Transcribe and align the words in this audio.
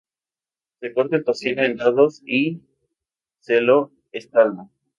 Se 0.79 0.95
corta 0.95 1.15
el 1.15 1.23
tocino 1.23 1.61
en 1.61 1.77
dados 1.77 2.23
y 2.25 2.63
se 3.37 3.61
lo 3.61 3.91
escalda. 4.11 4.67